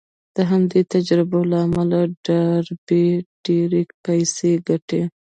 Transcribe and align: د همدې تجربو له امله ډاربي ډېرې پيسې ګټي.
د 0.35 0.37
همدې 0.51 0.81
تجربو 0.93 1.39
له 1.51 1.57
امله 1.65 1.99
ډاربي 2.25 3.05
ډېرې 3.45 3.81
پيسې 4.05 4.51
ګټي. 4.67 5.01